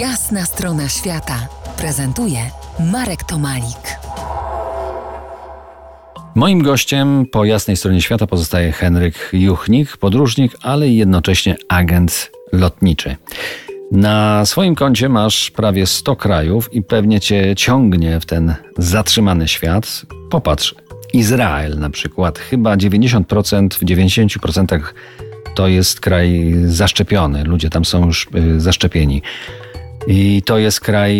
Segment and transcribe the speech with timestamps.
[0.00, 1.48] Jasna strona świata
[1.78, 2.38] prezentuje
[2.92, 3.98] Marek Tomalik.
[6.34, 13.16] Moim gościem po jasnej stronie świata pozostaje Henryk Juchnik, podróżnik, ale jednocześnie agent lotniczy.
[13.92, 20.02] Na swoim koncie masz prawie 100 krajów i pewnie cię ciągnie w ten zatrzymany świat.
[20.30, 20.74] Popatrz,
[21.12, 24.80] Izrael na przykład, chyba 90% w 90%
[25.56, 29.22] to jest kraj zaszczepiony, ludzie tam są już y, zaszczepieni.
[30.06, 31.14] I to jest kraj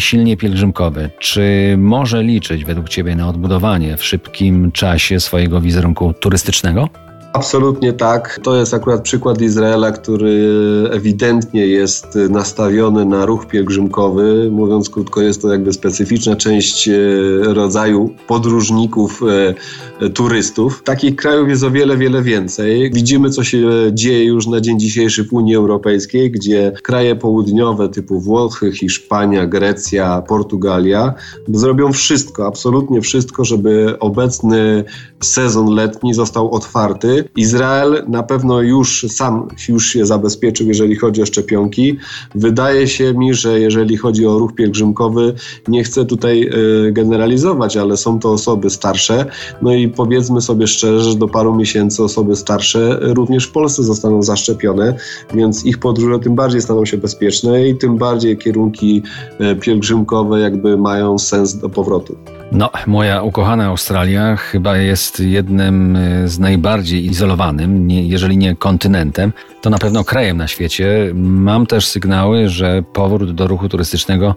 [0.00, 1.10] silnie pielgrzymkowy.
[1.18, 6.88] Czy może liczyć według Ciebie na odbudowanie w szybkim czasie swojego wizerunku turystycznego?
[7.32, 8.40] Absolutnie tak.
[8.42, 10.48] To jest akurat przykład Izraela, który
[10.90, 14.48] ewidentnie jest nastawiony na ruch pielgrzymkowy.
[14.50, 16.92] Mówiąc krótko, jest to jakby specyficzna część e,
[17.42, 19.22] rodzaju podróżników,
[20.00, 20.82] e, turystów.
[20.84, 22.90] Takich krajów jest o wiele, wiele więcej.
[22.94, 28.20] Widzimy, co się dzieje już na dzień dzisiejszy w Unii Europejskiej, gdzie kraje południowe typu
[28.20, 31.14] Włochy, Hiszpania, Grecja, Portugalia
[31.52, 34.84] zrobią wszystko, absolutnie wszystko, żeby obecny
[35.20, 41.26] sezon letni został otwarty Izrael na pewno już sam już się zabezpieczył, jeżeli chodzi o
[41.26, 41.98] szczepionki.
[42.34, 45.34] Wydaje się mi, że jeżeli chodzi o ruch pielgrzymkowy,
[45.68, 46.50] nie chcę tutaj
[46.88, 49.26] y, generalizować, ale są to osoby starsze.
[49.62, 54.22] No i powiedzmy sobie szczerze, że do paru miesięcy osoby starsze również w Polsce zostaną
[54.22, 54.96] zaszczepione,
[55.34, 59.02] więc ich podróże tym bardziej staną się bezpieczne i tym bardziej kierunki
[59.40, 62.16] y, pielgrzymkowe jakby mają sens do powrotu.
[62.54, 69.70] No, moja ukochana Australia chyba jest jednym y, z najbardziej izolowanym, jeżeli nie kontynentem, to
[69.70, 71.10] na pewno krajem na świecie.
[71.14, 74.34] Mam też sygnały, że powrót do ruchu turystycznego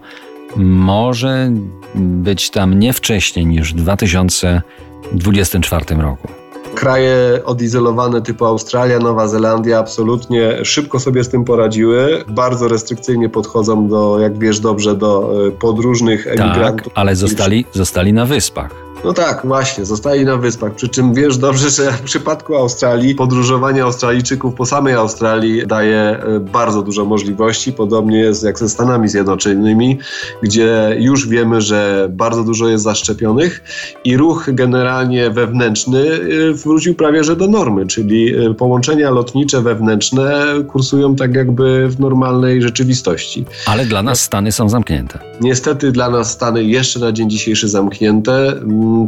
[0.56, 1.50] może
[1.94, 6.45] być tam nie wcześniej niż w 2024 roku
[6.76, 12.24] kraje odizolowane typu Australia, Nowa Zelandia absolutnie szybko sobie z tym poradziły.
[12.28, 16.84] Bardzo restrykcyjnie podchodzą do, jak wiesz dobrze, do e, podróżnych emigrantów.
[16.84, 18.85] Tak, ale zostali, zostali na wyspach.
[19.06, 20.74] No tak, właśnie, zostali na wyspach.
[20.74, 26.40] Przy czym wiesz dobrze, że w przypadku Australii podróżowanie Australijczyków po samej Australii daje e,
[26.40, 27.72] bardzo dużo możliwości.
[27.72, 29.98] Podobnie jest jak ze Stanami Zjednoczonymi,
[30.42, 33.62] gdzie już wiemy, że bardzo dużo jest zaszczepionych
[34.04, 36.10] i ruch generalnie wewnętrzny
[36.50, 42.00] e, wrócił prawie że do normy, czyli e, połączenia lotnicze wewnętrzne kursują tak jakby w
[42.00, 43.44] normalnej rzeczywistości.
[43.66, 45.18] Ale dla nas Stany są zamknięte.
[45.40, 48.60] Niestety dla nas Stany jeszcze na dzień dzisiejszy zamknięte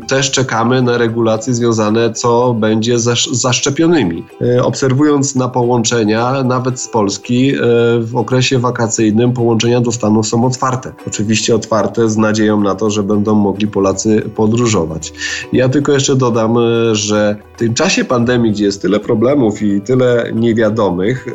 [0.08, 4.24] też czekamy na regulacje związane, co będzie z zaszczepionymi.
[4.40, 7.58] E, obserwując na połączenia, nawet z Polski, e,
[8.00, 10.92] w okresie wakacyjnym połączenia do Stanów są otwarte.
[11.06, 15.12] Oczywiście otwarte z nadzieją na to, że będą mogli Polacy podróżować.
[15.52, 19.80] Ja tylko jeszcze dodam, e, że w tym czasie pandemii, gdzie jest tyle problemów i
[19.80, 21.26] tyle niewiadomych,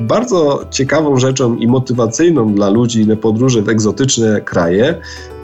[0.00, 4.94] bardzo ciekawą rzeczą i motywacyjną dla ludzi na podróże w egzotyczne kraje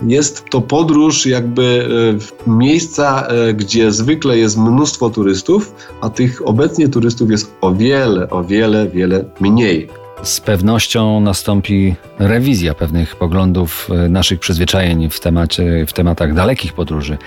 [0.03, 1.89] jest to podróż jakby
[2.21, 8.31] w miejsca, e, gdzie zwykle jest mnóstwo turystów, a tych obecnie turystów jest o wiele,
[8.31, 9.89] o wiele, wiele mniej.
[10.23, 17.19] Z pewnością nastąpi rewizja pewnych poglądów e, naszych przyzwyczajeń w, temacie, w tematach dalekich podróży.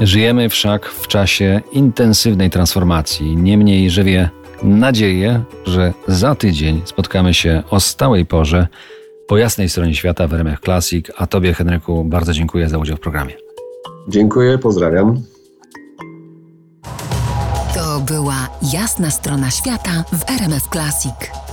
[0.00, 3.36] Żyjemy wszak w czasie intensywnej transformacji.
[3.36, 4.30] Niemniej żywię
[4.62, 8.66] nadzieję, że za tydzień spotkamy się o stałej porze
[9.28, 11.06] po jasnej stronie świata w RMF Classic.
[11.16, 13.34] A Tobie, Henryku, bardzo dziękuję za udział w programie.
[14.08, 15.22] Dziękuję, pozdrawiam.
[17.74, 21.45] To była jasna strona świata w RMF Classic.